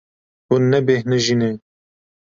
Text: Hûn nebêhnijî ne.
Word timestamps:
Hûn 0.47 0.63
nebêhnijî 0.71 1.35
ne. 1.41 1.51